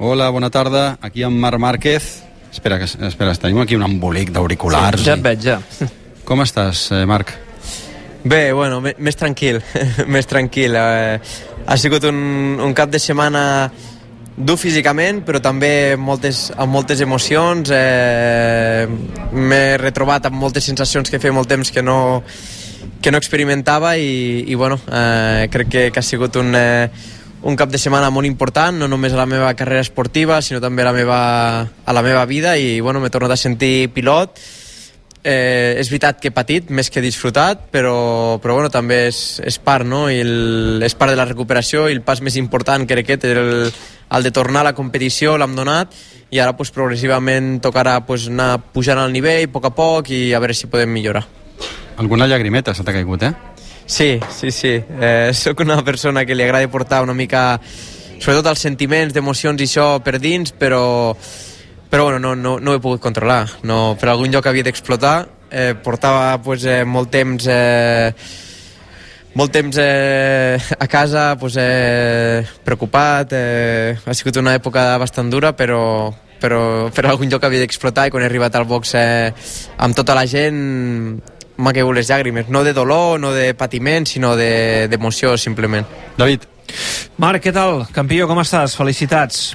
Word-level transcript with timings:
Hola, 0.00 0.28
bona 0.30 0.50
tarda. 0.50 0.98
Aquí 1.00 1.22
en 1.22 1.38
Marc 1.38 1.60
Márquez. 1.60 2.24
Espera, 2.50 2.80
que, 2.80 2.84
espera, 3.06 3.32
tenim 3.38 3.60
aquí 3.62 3.76
un 3.78 3.84
embolic 3.86 4.32
d'auriculars. 4.34 4.98
Sí, 4.98 5.06
ja 5.06 5.14
et 5.14 5.22
veig, 5.22 5.44
ja. 5.46 5.60
Com 6.26 6.42
estàs, 6.42 6.88
eh, 6.90 7.04
Marc? 7.06 7.30
Bé, 8.24 8.50
bueno, 8.50 8.80
més 8.82 9.14
tranquil, 9.14 9.60
més 10.16 10.26
tranquil. 10.26 10.74
Eh, 10.74 11.20
ha 11.66 11.78
sigut 11.78 12.08
un, 12.10 12.18
un 12.58 12.74
cap 12.74 12.90
de 12.90 12.98
setmana 12.98 13.70
dur 14.34 14.58
físicament, 14.58 15.22
però 15.22 15.38
també 15.38 15.94
moltes, 15.94 16.48
amb 16.58 16.74
moltes 16.74 17.06
emocions. 17.06 17.70
Eh, 17.70 18.90
M'he 19.30 19.64
retrobat 19.78 20.26
amb 20.26 20.42
moltes 20.42 20.66
sensacions 20.66 21.06
que 21.06 21.22
feia 21.22 21.38
molt 21.38 21.54
temps 21.54 21.70
que 21.70 21.86
no, 21.86 22.24
que 22.98 23.14
no 23.14 23.22
experimentava 23.22 23.94
i, 23.94 24.42
i 24.42 24.58
bueno, 24.58 24.82
eh, 24.90 25.46
crec 25.54 25.70
que, 25.70 25.90
que 25.94 26.02
ha 26.02 26.10
sigut 26.14 26.42
un, 26.42 26.50
eh, 26.58 27.13
un 27.44 27.56
cap 27.60 27.68
de 27.68 27.78
setmana 27.78 28.08
molt 28.08 28.26
important, 28.26 28.78
no 28.80 28.88
només 28.88 29.12
a 29.12 29.20
la 29.20 29.28
meva 29.28 29.52
carrera 29.54 29.84
esportiva, 29.84 30.40
sinó 30.42 30.62
també 30.64 30.82
a 30.82 30.88
la 30.88 30.94
meva, 30.96 31.18
a 31.60 31.92
la 31.92 32.02
meva 32.02 32.24
vida 32.24 32.56
i 32.56 32.80
bueno, 32.80 33.02
m'he 33.02 33.12
tornat 33.12 33.36
a 33.36 33.40
sentir 33.40 33.90
pilot. 33.92 34.40
Eh, 35.24 35.76
és 35.80 35.88
veritat 35.88 36.18
que 36.20 36.28
he 36.28 36.34
patit 36.36 36.68
més 36.68 36.90
que 36.92 37.00
disfrutat, 37.00 37.70
però, 37.72 38.36
però 38.44 38.58
bueno, 38.58 38.68
també 38.72 39.06
és, 39.08 39.40
és 39.40 39.56
part, 39.56 39.86
no? 39.88 40.06
I 40.12 40.18
el, 40.20 40.82
és 40.84 40.96
part 41.00 41.12
de 41.12 41.20
la 41.20 41.24
recuperació 41.28 41.86
i 41.88 41.96
el 41.96 42.02
pas 42.04 42.20
més 42.20 42.36
important 42.36 42.84
crec 42.88 43.08
que 43.08 43.16
és 43.16 43.30
el, 43.32 43.70
el 43.72 44.28
de 44.28 44.32
tornar 44.36 44.60
a 44.60 44.68
la 44.68 44.74
competició, 44.76 45.38
l'hem 45.40 45.56
donat 45.56 45.96
i 46.34 46.40
ara 46.40 46.56
pues, 46.56 46.72
progressivament 46.74 47.58
tocarà 47.64 48.00
pues, 48.04 48.28
anar 48.28 48.58
pujant 48.74 49.00
al 49.00 49.12
nivell 49.12 49.48
a 49.48 49.52
poc 49.52 49.68
a 49.68 49.72
poc 49.72 50.12
i 50.12 50.26
a 50.34 50.40
veure 50.44 50.56
si 50.56 50.68
podem 50.68 50.92
millorar. 50.92 51.24
Alguna 51.96 52.26
llagrimeta 52.26 52.74
se 52.74 52.84
t'ha 52.84 52.92
caigut, 52.92 53.22
eh? 53.22 53.53
Sí, 53.86 54.18
sí, 54.30 54.50
sí. 54.50 54.74
Eh, 55.00 55.30
soc 55.34 55.60
una 55.60 55.82
persona 55.84 56.24
que 56.24 56.34
li 56.34 56.42
agrada 56.42 56.68
portar 56.72 57.02
una 57.04 57.14
mica, 57.14 57.60
sobretot 58.18 58.48
els 58.54 58.64
sentiments, 58.64 59.12
d'emocions 59.12 59.60
i 59.60 59.68
això 59.68 59.88
per 60.04 60.18
dins, 60.18 60.54
però, 60.56 61.14
però 61.90 62.08
bueno, 62.08 62.18
no, 62.18 62.34
no, 62.34 62.56
no 62.58 62.72
ho 62.72 62.78
he 62.78 62.82
pogut 62.82 63.02
controlar. 63.04 63.44
No, 63.62 63.96
per 64.00 64.08
algun 64.08 64.32
lloc 64.32 64.48
havia 64.48 64.64
d'explotar. 64.64 65.18
Eh, 65.50 65.74
portava 65.84 66.40
pues, 66.42 66.64
eh, 66.64 66.82
molt 66.84 67.12
temps... 67.12 67.46
Eh, 67.46 68.42
molt 69.34 69.50
temps 69.50 69.76
eh, 69.82 70.58
a 70.78 70.86
casa 70.86 71.34
pues, 71.36 71.56
eh, 71.58 72.46
preocupat 72.62 73.32
eh, 73.34 73.96
ha 73.98 74.14
sigut 74.14 74.38
una 74.38 74.54
època 74.54 74.92
bastant 75.02 75.30
dura 75.30 75.50
però, 75.58 76.12
però 76.38 76.86
per 76.94 77.06
algun 77.10 77.32
lloc 77.32 77.42
havia 77.42 77.64
d'explotar 77.64 78.06
i 78.06 78.12
quan 78.14 78.22
he 78.22 78.28
arribat 78.30 78.54
al 78.54 78.66
box 78.70 78.94
eh, 78.94 79.32
amb 79.82 79.98
tota 79.98 80.14
la 80.14 80.22
gent 80.30 81.18
m'ha 81.56 81.72
caigut 81.72 81.96
les 81.96 82.10
llàgrimes, 82.10 82.48
no 82.50 82.64
de 82.64 82.72
dolor, 82.76 83.20
no 83.20 83.32
de 83.34 83.52
patiment, 83.54 84.06
sinó 84.06 84.34
d'emoció, 84.36 85.34
de, 85.34 85.42
simplement. 85.42 85.86
David. 86.18 86.48
Marc, 87.20 87.44
què 87.44 87.52
tal? 87.54 87.84
Campió, 87.94 88.26
com 88.30 88.40
estàs? 88.42 88.74
Felicitats. 88.78 89.52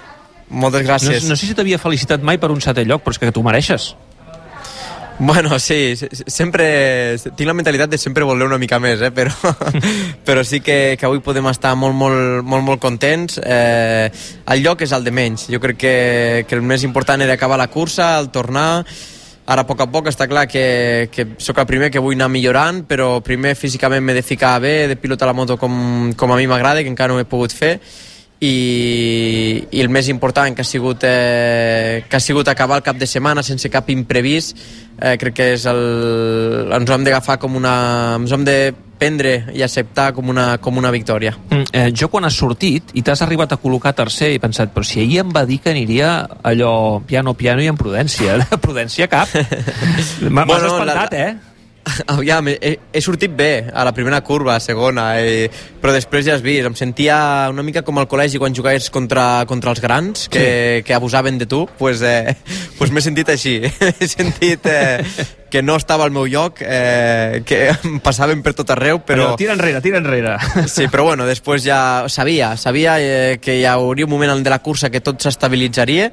Moltes 0.50 0.86
gràcies. 0.86 1.26
No, 1.26 1.34
no 1.34 1.40
sé 1.40 1.50
si 1.50 1.58
t'havia 1.58 1.82
felicitat 1.82 2.24
mai 2.26 2.40
per 2.42 2.50
un 2.54 2.62
setè 2.64 2.86
lloc, 2.88 3.04
però 3.06 3.14
és 3.14 3.22
que 3.22 3.34
tu 3.36 3.44
mereixes. 3.46 3.92
Bueno, 5.20 5.60
sí, 5.60 5.98
sempre 6.32 7.18
tinc 7.20 7.44
la 7.44 7.54
mentalitat 7.54 7.90
de 7.92 7.98
sempre 8.00 8.24
voler 8.24 8.46
una 8.48 8.58
mica 8.58 8.78
més, 8.80 9.02
eh? 9.04 9.12
però, 9.12 9.34
però 10.28 10.46
sí 10.48 10.62
que, 10.64 10.96
que 10.96 11.06
avui 11.06 11.20
podem 11.20 11.50
estar 11.52 11.74
molt, 11.76 11.94
molt, 11.94 12.40
molt, 12.48 12.64
molt 12.64 12.80
contents. 12.80 13.36
Eh, 13.44 14.08
el 14.56 14.64
lloc 14.64 14.86
és 14.88 14.96
el 14.96 15.04
de 15.04 15.12
menys. 15.12 15.50
Jo 15.52 15.60
crec 15.60 15.82
que, 15.82 15.96
que 16.48 16.56
el 16.56 16.64
més 16.64 16.88
important 16.88 17.20
era 17.20 17.36
acabar 17.36 17.60
la 17.60 17.68
cursa, 17.68 18.14
el 18.18 18.32
tornar, 18.32 18.86
Ara, 19.50 19.64
a 19.64 19.66
poc 19.66 19.80
a 19.82 19.88
poc, 19.90 20.12
està 20.12 20.28
clar 20.30 20.44
que, 20.46 21.10
que 21.10 21.26
sóc 21.42 21.58
el 21.58 21.66
primer 21.66 21.88
que 21.90 22.02
vull 22.04 22.14
anar 22.14 22.28
millorant, 22.30 22.84
però 22.86 23.16
primer 23.26 23.56
físicament 23.58 24.04
m'he 24.06 24.14
de 24.14 24.22
ficar 24.22 24.60
bé, 24.62 24.76
de 24.92 24.98
pilotar 25.00 25.26
la 25.26 25.34
moto 25.34 25.58
com, 25.58 26.12
com 26.14 26.34
a 26.34 26.38
mi 26.38 26.46
m'agrada, 26.46 26.84
que 26.86 26.92
encara 26.94 27.16
no 27.16 27.18
he 27.18 27.26
pogut 27.26 27.56
fer, 27.58 27.80
i, 28.40 28.54
i 29.74 29.82
el 29.82 29.90
més 29.90 30.08
important 30.14 30.54
que 30.56 30.62
ha 30.62 30.68
sigut, 30.68 31.02
eh, 31.04 32.06
que 32.08 32.20
ha 32.20 32.22
sigut 32.24 32.48
acabar 32.48 32.78
el 32.78 32.86
cap 32.86 33.00
de 33.02 33.08
setmana 33.10 33.44
sense 33.44 33.68
cap 33.74 33.90
imprevist 33.92 34.56
eh, 35.02 35.18
crec 35.20 35.36
que 35.36 35.48
és 35.58 35.66
el, 35.68 35.82
ens 36.78 36.88
ho 36.88 36.96
hem 36.96 37.04
d'agafar 37.08 37.36
com 37.42 37.58
una 37.60 37.74
ens 38.16 38.32
hem 38.32 38.46
de 38.48 38.56
prendre 39.00 39.34
i 39.56 39.64
acceptar 39.66 40.12
com 40.14 40.30
una, 40.30 40.58
com 40.62 40.78
una 40.78 40.92
victòria. 40.92 41.34
Mm, 41.50 41.70
eh, 41.72 41.90
jo 41.96 42.10
quan 42.12 42.28
has 42.28 42.38
sortit 42.38 42.94
i 42.94 43.04
t'has 43.06 43.24
arribat 43.26 43.56
a 43.56 43.60
col·locar 43.62 43.96
tercer 43.98 44.34
he 44.34 44.42
pensat, 44.44 44.74
però 44.76 44.86
si 44.86 45.02
ahir 45.02 45.24
em 45.24 45.32
va 45.36 45.46
dir 45.50 45.60
que 45.64 45.72
aniria 45.74 46.12
allò 46.44 47.00
piano, 47.08 47.34
piano 47.34 47.64
i 47.64 47.70
amb 47.72 47.80
prudència. 47.82 48.38
prudència 48.66 49.08
cap. 49.12 49.32
M'has 49.36 50.48
bueno, 50.48 50.74
espantat, 50.74 51.16
la... 51.16 51.24
eh? 51.30 51.59
aviam, 52.16 52.48
he, 52.52 52.76
he 52.94 53.02
sortit 53.02 53.34
bé 53.36 53.70
a 53.74 53.86
la 53.88 53.94
primera 53.96 54.22
curva, 54.26 54.56
a 54.56 54.64
segona, 54.64 55.12
eh, 55.22 55.50
però 55.82 55.94
després 55.96 56.26
ja 56.28 56.36
has 56.38 56.44
vist, 56.46 56.68
em 56.68 56.78
sentia 56.78 57.18
una 57.52 57.66
mica 57.66 57.84
com 57.88 58.00
al 58.00 58.08
col·legi 58.12 58.42
quan 58.42 58.56
jugaves 58.56 58.90
contra, 58.94 59.46
contra 59.50 59.74
els 59.76 59.82
grans, 59.84 60.28
que, 60.32 60.46
sí. 60.80 60.86
que 60.88 60.96
abusaven 60.96 61.38
de 61.38 61.50
tu, 61.50 61.66
pues, 61.80 62.02
eh, 62.02 62.36
pues 62.80 62.94
m'he 62.94 63.04
sentit 63.04 63.30
així, 63.36 63.60
he 64.00 64.10
sentit 64.10 64.66
eh, 64.70 65.04
que 65.50 65.64
no 65.66 65.76
estava 65.76 66.06
al 66.06 66.12
meu 66.14 66.28
lloc, 66.30 66.62
eh, 66.62 67.42
que 67.46 67.62
em 67.74 68.00
passaven 68.04 68.44
per 68.46 68.54
tot 68.58 68.70
arreu, 68.76 69.02
però... 69.04 69.32
però 69.32 69.38
tira 69.40 69.56
enrere, 69.58 69.82
tira 69.82 70.00
enrere. 70.00 70.38
Sí, 70.70 70.88
però 70.88 71.10
bueno, 71.10 71.26
després 71.28 71.66
ja 71.66 71.82
sabia, 72.08 72.54
sabia 72.58 73.00
eh, 73.02 73.40
que 73.42 73.58
hi 73.60 73.66
hauria 73.66 74.06
un 74.06 74.14
moment 74.14 74.38
de 74.44 74.54
la 74.54 74.62
cursa 74.64 74.92
que 74.94 75.02
tot 75.02 75.22
s'estabilitzaria, 75.26 76.12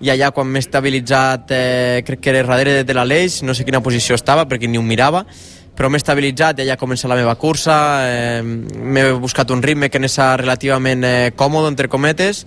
i 0.00 0.10
allà 0.12 0.30
quan 0.34 0.46
m'he 0.46 0.62
estabilitzat 0.62 1.52
eh, 1.54 2.02
crec 2.06 2.20
que 2.22 2.34
era 2.34 2.46
darrere 2.46 2.84
de 2.86 2.94
l'Aleix 2.94 3.42
no 3.42 3.54
sé 3.54 3.66
quina 3.66 3.82
posició 3.82 4.18
estava 4.18 4.46
perquè 4.46 4.70
ni 4.70 4.78
ho 4.78 4.82
mirava 4.82 5.24
però 5.78 5.90
m'he 5.90 6.00
estabilitzat 6.00 6.58
i 6.58 6.66
allà 6.66 6.76
comença 6.78 7.10
la 7.10 7.18
meva 7.18 7.34
cursa 7.38 7.78
eh, 8.06 8.42
m'he 8.42 9.08
buscat 9.18 9.50
un 9.54 9.62
ritme 9.62 9.90
que 9.90 9.98
n'és 9.98 10.18
relativament 10.18 11.04
eh, 11.04 11.32
còmode 11.34 11.72
entre 11.74 11.90
cometes 11.90 12.44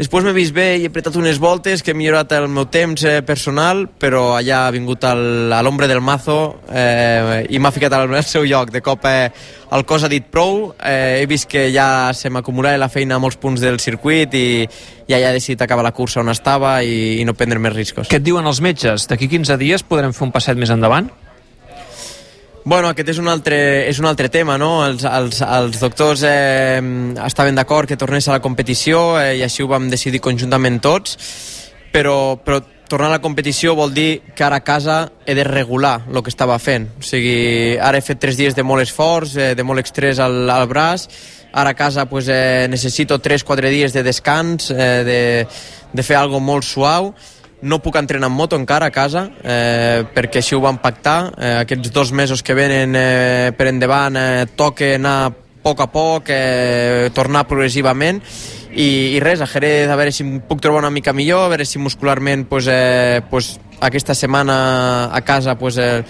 Després 0.00 0.24
m'he 0.24 0.32
vist 0.32 0.54
bé 0.56 0.78
i 0.78 0.86
he 0.86 0.88
apretat 0.88 1.16
unes 1.20 1.36
voltes 1.36 1.82
que 1.84 1.92
he 1.92 1.96
millorat 1.96 2.30
el 2.32 2.46
meu 2.48 2.64
temps 2.72 3.02
eh, 3.04 3.18
personal, 3.20 3.82
però 4.00 4.30
allà 4.38 4.62
ha 4.64 4.70
vingut 4.72 5.04
el, 5.04 5.52
a 5.52 5.58
l'ombre 5.60 5.90
del 5.90 6.00
mazo 6.00 6.36
eh, 6.72 7.42
i 7.52 7.60
m'ha 7.60 7.72
ficat 7.74 7.92
al, 7.98 8.06
al 8.08 8.24
seu 8.24 8.46
lloc. 8.48 8.72
De 8.72 8.80
cop 8.80 9.04
eh, 9.04 9.28
el 9.76 9.84
cos 9.84 10.08
ha 10.08 10.08
dit 10.08 10.24
prou, 10.24 10.70
eh, 10.80 11.20
he 11.20 11.28
vist 11.28 11.50
que 11.52 11.66
ja 11.74 12.14
se 12.16 12.32
m'acumulava 12.32 12.80
la 12.80 12.88
feina 12.88 13.18
a 13.18 13.20
molts 13.20 13.36
punts 13.36 13.60
del 13.60 13.76
circuit 13.76 14.32
i, 14.40 14.46
i 14.64 15.12
ja 15.12 15.20
he 15.20 15.36
decidit 15.36 15.68
acabar 15.68 15.84
la 15.84 15.92
cursa 15.92 16.24
on 16.24 16.32
estava 16.32 16.78
i, 16.80 17.20
i 17.20 17.28
no 17.28 17.36
prendre 17.36 17.60
més 17.60 17.76
riscos. 17.76 18.08
Què 18.08 18.22
et 18.22 18.24
diuen 18.24 18.48
els 18.48 18.64
metges? 18.64 19.04
D'aquí 19.10 19.28
15 19.28 19.60
dies 19.60 19.84
podrem 19.84 20.16
fer 20.16 20.30
un 20.30 20.32
passet 20.32 20.56
més 20.56 20.72
endavant? 20.72 21.12
Bueno, 22.70 22.86
aquest 22.92 23.08
és 23.10 23.18
un 23.18 23.26
altre, 23.26 23.56
és 23.90 23.98
un 23.98 24.06
altre 24.06 24.28
tema, 24.30 24.54
no? 24.54 24.84
Els, 24.86 25.02
els, 25.02 25.40
els 25.42 25.80
doctors 25.82 26.20
eh, 26.22 26.78
estaven 27.26 27.56
d'acord 27.58 27.90
que 27.90 27.96
tornés 27.98 28.28
a 28.28 28.36
la 28.36 28.42
competició 28.44 29.16
eh, 29.18 29.40
i 29.40 29.42
així 29.42 29.64
ho 29.64 29.66
vam 29.72 29.88
decidir 29.90 30.20
conjuntament 30.22 30.76
tots, 30.78 31.16
però, 31.90 32.36
però 32.38 32.60
tornar 32.86 33.08
a 33.08 33.16
la 33.16 33.24
competició 33.24 33.74
vol 33.74 33.90
dir 33.96 34.20
que 34.38 34.46
ara 34.46 34.60
a 34.60 34.62
casa 34.62 35.00
he 35.26 35.34
de 35.34 35.48
regular 35.48 36.04
el 36.12 36.22
que 36.22 36.30
estava 36.30 36.60
fent. 36.62 36.86
O 37.00 37.08
sigui, 37.08 37.74
ara 37.74 37.98
he 37.98 38.06
fet 38.06 38.22
tres 38.22 38.38
dies 38.38 38.54
de 38.54 38.62
molt 38.62 38.86
esforç, 38.86 39.34
eh, 39.34 39.50
de 39.58 39.66
molt 39.66 39.82
estrès 39.82 40.22
al, 40.22 40.38
al 40.54 40.70
braç, 40.70 41.08
ara 41.50 41.74
a 41.74 41.80
casa 41.82 42.06
pues, 42.06 42.30
eh, 42.30 42.70
necessito 42.70 43.18
3-4 43.18 43.74
dies 43.74 43.98
de 43.98 44.06
descans, 44.06 44.70
eh, 44.70 44.88
de, 45.10 45.20
de 45.90 46.06
fer 46.06 46.22
algo 46.22 46.38
molt 46.38 46.70
suau, 46.70 47.16
no 47.62 47.78
puc 47.82 47.96
entrenar 48.00 48.30
en 48.30 48.36
moto 48.36 48.56
encara 48.56 48.88
a 48.88 48.94
casa 48.94 49.26
eh, 49.42 50.04
perquè 50.14 50.40
així 50.40 50.56
ho 50.56 50.62
vam 50.64 50.80
pactar. 50.80 51.18
Eh, 51.36 51.54
aquests 51.64 51.92
dos 51.92 52.12
mesos 52.12 52.42
que 52.42 52.56
venen 52.56 52.96
eh, 52.96 53.52
per 53.56 53.68
endavant 53.68 54.16
eh, 54.16 54.46
toca 54.56 54.94
anar 54.96 55.16
a 55.26 55.34
poc 55.60 55.82
a 55.84 55.90
poc 55.92 56.32
eh, 56.32 57.10
tornar 57.14 57.46
progressivament. 57.48 58.22
I, 58.70 59.16
i 59.16 59.20
res, 59.20 59.40
a 59.42 59.48
Jerez 59.50 59.90
a 59.90 59.98
veure 59.98 60.12
si 60.14 60.22
em 60.22 60.36
puc 60.46 60.60
trobar 60.62 60.84
una 60.84 60.92
mica 60.94 61.12
millor 61.12 61.42
a 61.42 61.50
veure 61.50 61.66
si 61.66 61.80
muscularment 61.82 62.46
pues, 62.46 62.68
eh, 62.70 63.20
pues, 63.28 63.58
aquesta 63.80 64.14
setmana 64.14 65.10
a 65.10 65.20
casa 65.26 65.56
pues, 65.58 65.76
eh, 65.76 66.04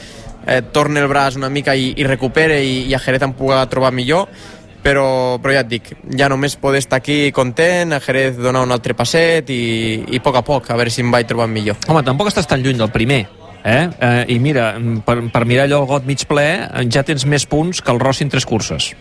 eh, 0.47 0.62
torna 0.71 1.00
el 1.00 1.09
braç 1.09 1.37
una 1.41 1.49
mica 1.49 1.75
i, 1.75 1.94
i 1.97 2.05
recupere 2.05 2.60
i, 2.62 2.83
i 2.91 2.94
a 2.94 3.00
Jerez 3.00 3.25
em 3.25 3.33
puc 3.33 3.55
trobar 3.72 3.94
millor 3.97 4.28
però, 4.82 5.38
però 5.42 5.54
ja 5.54 5.64
et 5.64 5.70
dic, 5.70 5.91
ja 6.16 6.28
només 6.32 6.56
poder 6.60 6.80
estar 6.82 7.00
aquí 7.00 7.30
content, 7.36 7.92
a 7.92 8.00
Jerez 8.00 8.38
donar 8.38 8.64
un 8.66 8.72
altre 8.72 8.96
passet 8.96 9.50
i, 9.52 9.60
i 10.08 10.20
a 10.20 10.24
poc 10.24 10.41
a 10.41 10.44
poc, 10.46 10.71
a 10.71 10.78
veure 10.78 10.92
si 10.92 11.04
em 11.04 11.12
vaig 11.12 11.28
trobant 11.28 11.53
millor. 11.53 11.78
Home, 11.88 12.04
tampoc 12.06 12.32
estàs 12.32 12.48
tan 12.48 12.65
lluny 12.65 12.80
del 12.80 12.92
primer, 12.94 13.22
eh? 13.65 13.82
eh 13.91 14.24
I 14.34 14.38
mira, 14.41 14.72
per, 15.06 15.18
per 15.32 15.44
mirar 15.44 15.68
allò 15.68 15.82
el 15.84 15.91
got 15.91 16.09
mig 16.09 16.24
ple, 16.28 16.48
ja 16.92 17.04
tens 17.06 17.27
més 17.28 17.47
punts 17.47 17.82
que 17.84 17.92
el 17.92 18.00
Rossi 18.00 18.27
en 18.27 18.32
tres 18.32 18.48
curses. 18.48 18.92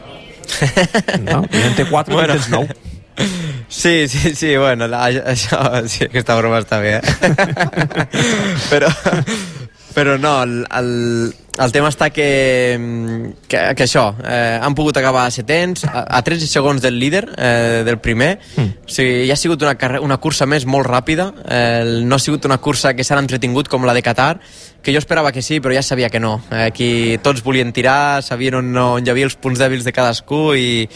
No? 1.24 1.44
I 1.46 1.66
en 1.68 1.76
té 1.78 1.86
quatre, 1.90 2.16
bueno. 2.16 2.36
tens 2.36 2.50
nou. 2.52 2.68
Sí, 3.70 4.08
sí, 4.08 4.34
sí, 4.34 4.56
bueno, 4.58 4.88
la, 4.88 5.04
això, 5.34 5.60
sí, 5.92 6.06
aquesta 6.08 6.38
broma 6.40 6.62
està 6.64 6.80
bé, 6.82 6.98
eh? 6.98 7.34
però, 8.72 8.90
però 9.94 10.16
no, 10.18 10.32
el, 10.42 10.56
el, 10.80 10.90
el 11.60 11.74
tema 11.76 11.90
està 11.92 12.10
que, 12.14 12.28
que, 13.48 13.62
que 13.76 13.86
això, 13.86 14.06
eh, 14.24 14.60
han 14.64 14.76
pogut 14.78 14.98
acabar 15.00 15.26
a 15.28 15.34
setents, 15.34 15.84
a, 15.90 16.06
a 16.18 16.22
13 16.26 16.48
segons 16.48 16.82
del 16.82 17.00
líder, 17.02 17.26
eh, 17.36 17.82
del 17.88 18.00
primer. 18.00 18.38
Mm. 18.56 18.86
O 18.88 18.94
sigui, 18.96 19.28
ja 19.28 19.36
ha 19.36 19.40
sigut 19.40 19.66
una, 19.66 19.76
una 20.06 20.20
cursa 20.24 20.48
més 20.50 20.66
molt 20.70 20.88
ràpida, 20.88 21.30
eh, 21.46 22.02
no 22.06 22.16
ha 22.16 22.24
sigut 22.24 22.48
una 22.48 22.60
cursa 22.64 22.94
que 22.96 23.04
s'ha 23.04 23.20
entretingut 23.20 23.68
com 23.72 23.88
la 23.88 23.96
de 23.98 24.04
Qatar, 24.06 24.34
que 24.82 24.94
jo 24.94 25.00
esperava 25.00 25.32
que 25.32 25.42
sí, 25.42 25.60
però 25.60 25.76
ja 25.76 25.84
sabia 25.84 26.10
que 26.10 26.20
no. 26.20 26.40
Eh, 26.52 26.64
aquí 26.68 26.92
tots 27.24 27.44
volien 27.44 27.74
tirar, 27.76 28.24
sabien 28.24 28.56
on, 28.60 28.70
on 28.78 29.06
hi 29.06 29.12
havia 29.12 29.28
els 29.28 29.36
punts 29.36 29.60
dèbils 29.60 29.84
de 29.88 29.94
cadascú 29.96 30.54
i, 30.56 30.88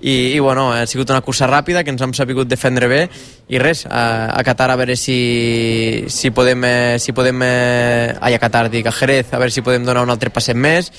i, 0.00 0.14
i 0.34 0.38
bueno, 0.40 0.72
ha 0.72 0.86
sigut 0.86 1.10
una 1.10 1.22
cursa 1.22 1.48
ràpida 1.50 1.84
que 1.84 1.94
ens 1.94 2.02
hem 2.02 2.14
sabut 2.14 2.48
defendre 2.48 2.88
bé 2.90 3.00
i 3.48 3.62
res, 3.62 3.84
a, 3.86 4.34
a 4.34 4.42
Qatar 4.46 4.70
a 4.72 4.76
veure 4.78 4.96
si, 4.96 6.04
si 6.08 6.30
podem, 6.34 6.64
eh, 6.64 6.98
si 6.98 7.14
podem 7.14 7.42
eh, 7.46 8.14
ai, 8.20 8.34
a 8.34 8.42
Qatar, 8.42 8.68
dic, 8.70 8.86
a 8.86 8.94
Jerez 8.94 9.32
a 9.32 9.40
veure 9.40 9.54
si 9.54 9.64
podem 9.66 9.86
donar 9.86 10.04
un 10.06 10.14
altre 10.14 10.30
passet 10.34 10.58
més 10.58 10.92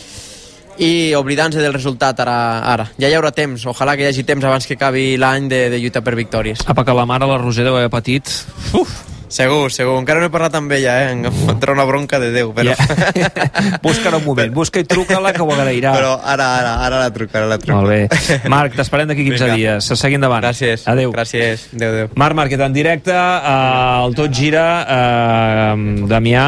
i 0.80 1.14
oblidant-se 1.16 1.60
del 1.60 1.76
resultat 1.76 2.22
ara, 2.24 2.40
ara. 2.64 2.86
Ja 3.00 3.10
hi 3.12 3.16
haurà 3.18 3.34
temps, 3.36 3.66
ojalà 3.68 3.98
que 4.00 4.06
hi 4.06 4.12
hagi 4.14 4.24
temps 4.24 4.48
abans 4.48 4.64
que 4.64 4.80
acabi 4.80 5.18
l'any 5.20 5.52
de, 5.52 5.66
de 5.74 5.80
lluita 5.82 6.00
per 6.00 6.16
victòries. 6.16 6.64
Apa, 6.72 6.88
que 6.88 6.96
la 6.96 7.04
mare, 7.10 7.28
la 7.28 7.40
Roser, 7.42 7.68
deu 7.68 7.76
haver 7.76 7.92
patit... 7.92 8.32
Uf, 8.80 9.09
Segur, 9.30 9.70
segur. 9.70 9.94
Encara 10.02 10.24
no 10.24 10.26
he 10.26 10.32
parlat 10.34 10.56
amb 10.58 10.72
ella, 10.74 10.96
eh? 11.06 11.12
Em 11.14 11.22
fotrà 11.46 11.76
una 11.76 11.86
bronca 11.86 12.18
de 12.22 12.32
Déu, 12.34 12.50
però... 12.58 12.74
Yeah. 12.74 13.80
busca 13.86 14.10
un 14.10 14.26
moment, 14.26 14.50
busca 14.54 14.82
i 14.82 14.88
truca-la 14.90 15.32
que 15.36 15.46
ho 15.46 15.52
agrairà. 15.54 15.94
Però 15.94 16.16
ara, 16.18 16.48
ara, 16.58 16.74
ara 16.88 17.02
la 17.04 17.12
truco, 17.14 17.38
ara 17.38 17.46
la 17.52 17.60
truco. 17.62 17.78
Molt 17.78 17.94
bé. 17.94 18.42
Marc, 18.50 18.74
t'esperem 18.80 19.12
d'aquí 19.12 19.28
15 19.28 19.46
Vinga. 19.46 19.56
dies. 19.56 19.90
Se 19.92 19.98
segui 20.02 20.18
endavant. 20.18 20.42
Gràcies. 20.42 20.88
Adéu. 20.90 21.14
Gràcies. 21.14 21.70
Adéu, 21.78 21.94
adéu. 21.94 22.12
Marc 22.18 22.40
Márquez, 22.42 22.66
en 22.66 22.74
directe, 22.74 23.14
eh, 23.14 24.06
el 24.08 24.18
Tot 24.18 24.34
Gira, 24.34 24.68
eh, 24.98 26.06
Damià, 26.10 26.46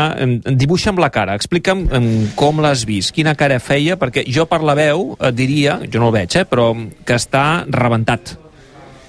dibuixa'm 0.49 0.97
la 1.01 1.11
cara, 1.13 1.37
explica'm 1.37 1.85
com 2.35 2.61
l'has 2.65 2.85
vist, 2.89 3.13
quina 3.13 3.37
cara 3.37 3.61
feia, 3.61 3.97
perquè 4.01 4.25
jo 4.25 4.47
per 4.49 4.63
la 4.65 4.73
veu 4.77 5.11
et 5.19 5.37
diria, 5.37 5.77
jo 5.85 6.01
no 6.01 6.09
el 6.09 6.17
veig, 6.17 6.41
eh, 6.41 6.47
però 6.49 6.71
que 7.05 7.17
està 7.17 7.65
rebentat. 7.69 8.39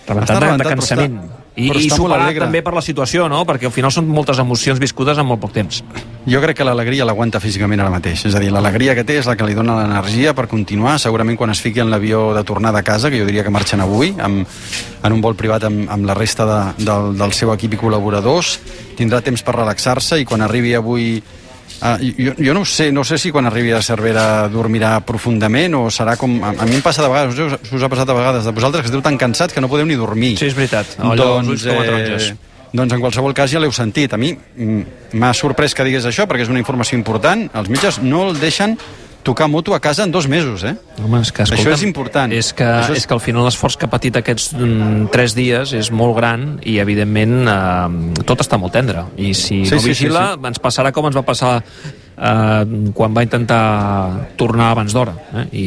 Rebentat, 0.06 0.36
està 0.36 0.42
de, 0.44 0.58
de 0.60 0.74
cansament. 0.76 1.22
I, 1.52 1.68
i 1.68 1.90
superat 1.92 2.38
també 2.40 2.62
per 2.64 2.72
la 2.72 2.80
situació, 2.80 3.26
no? 3.28 3.42
Perquè 3.44 3.68
al 3.68 3.74
final 3.74 3.92
són 3.92 4.06
moltes 4.08 4.38
emocions 4.40 4.80
viscudes 4.80 5.18
en 5.20 5.26
molt 5.28 5.42
poc 5.42 5.52
temps. 5.52 5.82
Jo 6.24 6.40
crec 6.40 6.56
que 6.60 6.64
l'alegria 6.64 7.04
l'aguanta 7.04 7.42
físicament 7.42 7.82
ara 7.82 7.92
mateix. 7.92 8.24
És 8.30 8.36
a 8.38 8.40
dir, 8.40 8.48
l'alegria 8.54 8.94
que 8.96 9.04
té 9.04 9.18
és 9.20 9.28
la 9.28 9.34
que 9.36 9.44
li 9.44 9.56
dona 9.58 9.76
l'energia 9.82 10.32
per 10.38 10.46
continuar. 10.48 10.96
Segurament 11.02 11.36
quan 11.36 11.52
es 11.52 11.60
fiqui 11.60 11.82
en 11.84 11.92
l'avió 11.92 12.30
de 12.32 12.44
tornada 12.48 12.80
a 12.80 12.86
casa, 12.86 13.10
que 13.12 13.20
jo 13.20 13.28
diria 13.28 13.44
que 13.44 13.52
marxen 13.52 13.84
avui, 13.84 14.14
amb, 14.16 14.48
en 15.02 15.12
un 15.12 15.20
vol 15.20 15.36
privat 15.36 15.68
amb, 15.68 15.84
amb 15.92 16.08
la 16.08 16.16
resta 16.16 16.48
de, 16.48 16.60
del, 16.88 17.12
del 17.20 17.36
seu 17.36 17.52
equip 17.52 17.76
i 17.76 17.82
col·laboradors, 17.84 18.56
tindrà 18.96 19.20
temps 19.20 19.44
per 19.44 19.58
relaxar-se 19.58 20.22
i 20.22 20.28
quan 20.28 20.46
arribi 20.46 20.72
avui 20.78 21.18
Uh, 21.82 22.12
jo, 22.14 22.32
jo 22.38 22.54
no 22.54 22.62
sé, 22.64 22.92
no 22.94 23.02
sé 23.02 23.18
si 23.18 23.32
quan 23.34 23.48
arribi 23.48 23.72
a 23.74 23.80
Cervera 23.82 24.46
dormirà 24.46 25.00
profundament 25.02 25.74
o 25.74 25.88
serà 25.90 26.14
com... 26.20 26.36
A, 26.38 26.52
a 26.54 26.68
mi 26.68 26.78
em 26.78 26.84
passa 26.84 27.02
de 27.02 27.08
vegades, 27.10 27.34
no 27.34 27.48
sé 27.50 27.58
si 27.66 27.74
us 27.74 27.82
ha 27.82 27.90
passat 27.90 28.12
a 28.12 28.14
vegades, 28.14 28.46
de 28.46 28.54
vosaltres 28.54 28.84
que 28.84 28.92
esteu 28.92 29.02
tan 29.02 29.18
cansats 29.18 29.50
que 29.50 29.64
no 29.64 29.70
podeu 29.72 29.88
ni 29.88 29.98
dormir. 29.98 30.36
Sí, 30.38 30.46
és 30.46 30.54
veritat. 30.54 30.94
Allò, 31.02 31.40
doncs, 31.42 31.66
eh, 31.66 32.30
doncs 32.70 32.94
en 32.94 33.02
qualsevol 33.02 33.34
cas 33.34 33.50
ja 33.50 33.58
l'heu 33.58 33.74
sentit. 33.74 34.14
A 34.14 34.20
mi 34.20 34.30
m'ha 35.12 35.32
sorprès 35.34 35.74
que 35.74 35.84
digués 35.88 36.06
això 36.06 36.28
perquè 36.30 36.46
és 36.46 36.52
una 36.54 36.62
informació 36.62 37.00
important. 37.00 37.48
Els 37.50 37.72
metges 37.72 37.98
no 37.98 38.28
el 38.28 38.38
deixen 38.38 38.78
tocar 39.22 39.48
moto 39.48 39.74
a 39.74 39.80
casa 39.80 40.04
en 40.04 40.10
dos 40.10 40.28
mesos, 40.28 40.64
eh? 40.64 40.74
Home, 41.02 41.22
és 41.22 41.30
que, 41.32 41.44
escolta'm, 41.46 41.62
Això 41.62 41.74
és 41.76 41.84
important. 41.86 42.32
És 42.34 42.52
que, 42.56 42.66
és... 42.66 43.02
és 43.02 43.06
que 43.06 43.14
al 43.14 43.22
final 43.22 43.46
l'esforç 43.46 43.78
que 43.78 43.86
ha 43.86 43.92
patit 43.92 44.18
aquests 44.18 44.52
mm, 44.58 45.08
tres 45.14 45.36
dies 45.38 45.74
és 45.78 45.90
molt 45.94 46.16
gran 46.18 46.46
i, 46.62 46.78
evidentment, 46.82 47.36
eh, 47.48 48.22
tot 48.28 48.42
està 48.44 48.58
molt 48.60 48.74
tendre. 48.74 49.06
I 49.16 49.32
si 49.32 49.62
sí, 49.62 49.74
no 49.74 49.80
vigila, 49.80 50.26
sí, 50.26 50.36
sí, 50.36 50.40
sí. 50.42 50.48
ens 50.52 50.62
passarà 50.62 50.92
com 50.94 51.08
ens 51.08 51.18
va 51.18 51.24
passar 51.26 51.54
eh, 51.62 52.92
quan 52.94 53.16
va 53.16 53.24
intentar 53.24 53.62
tornar 54.40 54.72
abans 54.72 54.94
d'hora. 54.94 55.14
Eh? 55.32 55.46
I 55.52 55.66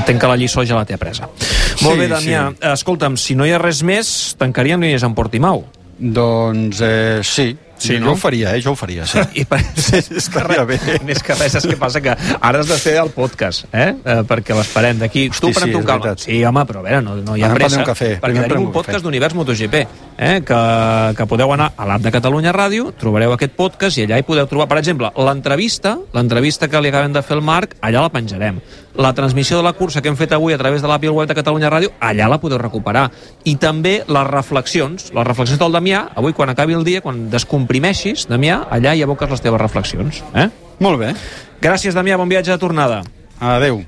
entenc 0.00 0.20
que 0.20 0.30
la 0.30 0.38
lliçó 0.40 0.64
ja 0.66 0.80
la 0.80 0.88
té 0.88 0.96
apresa. 0.96 1.28
Sí, 1.38 1.84
molt 1.84 2.00
bé, 2.00 2.08
Damià. 2.12 2.48
Sí. 2.52 2.68
Escolta'm, 2.72 3.18
si 3.20 3.36
no 3.38 3.46
hi 3.46 3.54
ha 3.54 3.60
res 3.62 3.84
més, 3.86 4.34
tancaríem 4.40 4.82
línies 4.84 5.04
en 5.06 5.16
Portimau. 5.16 5.64
Doncs 5.94 6.80
eh, 6.82 7.20
sí, 7.22 7.52
Sí, 7.84 7.98
no? 8.00 8.10
Jo 8.10 8.16
ho 8.16 8.20
faria, 8.20 8.54
eh? 8.56 8.62
Jo 8.64 8.72
ho 8.72 8.78
faria, 8.78 9.06
sí. 9.08 9.20
I 9.42 9.44
per... 9.48 9.60
és 9.60 10.28
que 10.32 10.44
res, 10.46 10.62
bé. 10.68 10.78
més 11.08 11.22
que 11.24 11.36
res, 11.36 11.58
és 11.60 11.68
que 11.68 11.76
passa 11.80 12.02
que 12.04 12.14
ara 12.14 12.62
has 12.62 12.70
de 12.70 12.78
fer 12.80 12.96
el 13.02 13.12
podcast, 13.14 13.68
eh? 13.72 13.90
eh 13.92 14.20
perquè 14.28 14.56
l'esperem 14.56 15.02
d'aquí. 15.02 15.26
Tu 15.34 15.52
pren 15.52 15.70
sí, 15.70 15.76
un 15.78 15.86
calma. 15.88 16.14
Sí, 16.20 16.40
home, 16.46 16.64
però 16.68 16.82
a 16.82 16.88
veure, 16.88 17.02
no, 17.04 17.16
no 17.20 17.36
hi 17.36 17.44
ha 17.44 17.50
Anem 17.50 17.60
pressa. 17.62 17.82
Un 17.82 17.88
cafè. 17.90 18.10
Perquè 18.22 18.46
tenim 18.46 18.66
un, 18.66 18.70
un 18.70 18.74
podcast 18.74 19.04
d'Univers 19.04 19.36
MotoGP, 19.38 19.84
eh? 20.18 20.42
Que, 20.46 20.60
que 21.16 21.26
podeu 21.26 21.52
anar 21.54 21.72
a 21.76 21.86
l'app 21.88 22.04
de 22.04 22.12
Catalunya 22.14 22.52
Ràdio, 22.54 22.90
trobareu 22.98 23.34
aquest 23.34 23.54
podcast 23.58 23.98
i 23.98 24.04
allà 24.06 24.18
hi 24.20 24.26
podeu 24.26 24.46
trobar, 24.50 24.66
per 24.70 24.78
exemple, 24.80 25.10
l'entrevista, 25.16 25.96
l'entrevista 26.14 26.68
que 26.70 26.82
li 26.82 26.92
acabem 26.92 27.14
de 27.14 27.22
fer 27.22 27.38
al 27.38 27.44
Marc, 27.44 27.76
allà 27.80 28.04
la 28.04 28.12
penjarem. 28.14 28.60
La 28.94 29.10
transmissió 29.14 29.58
de 29.58 29.66
la 29.66 29.72
cursa 29.74 30.02
que 30.02 30.12
hem 30.12 30.18
fet 30.18 30.32
avui 30.36 30.54
a 30.54 30.58
través 30.60 30.82
de 30.82 30.90
l'app 30.90 31.02
i 31.04 31.10
el 31.10 31.16
web 31.16 31.30
de 31.30 31.38
Catalunya 31.38 31.72
Ràdio, 31.72 31.94
allà 31.98 32.28
la 32.30 32.38
podeu 32.42 32.60
recuperar. 32.62 33.08
I 33.44 33.56
també 33.62 33.96
les 34.06 34.28
reflexions, 34.30 35.10
les 35.14 35.26
reflexions 35.26 35.60
del 35.60 35.74
Damià, 35.74 36.04
avui 36.14 36.36
quan 36.36 36.52
acabi 36.52 36.78
el 36.78 36.86
dia, 36.86 37.02
quan 37.02 37.26
descomprimeixis, 37.32 38.28
Damià, 38.30 38.62
allà 38.70 38.94
hi 38.94 39.02
aboques 39.02 39.34
les 39.34 39.42
teves 39.42 39.60
reflexions. 39.60 40.22
Eh? 40.34 40.48
Molt 40.84 41.02
bé. 41.02 41.14
Gràcies, 41.64 41.94
Damià, 41.96 42.20
bon 42.20 42.30
viatge 42.30 42.54
de 42.54 42.60
tornada. 42.62 43.02
Adeu. 43.40 43.82